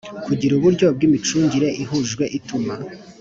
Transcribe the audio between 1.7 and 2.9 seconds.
ihujwe ituma